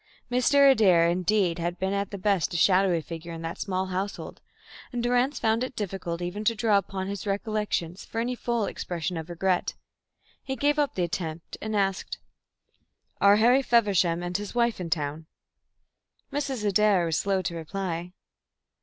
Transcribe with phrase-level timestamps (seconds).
[0.31, 0.71] Mr.
[0.71, 4.41] Adair indeed had been at the best a shadowy figure in that small household,
[4.91, 9.15] and Durrance found it difficult even to draw upon his recollections for any full expression
[9.15, 9.75] of regret.
[10.41, 12.17] He gave up the attempt and asked:
[13.21, 15.27] "Are Harry Feversham and his wife in town?"
[16.33, 16.65] Mrs.
[16.65, 18.11] Adair was slow to reply.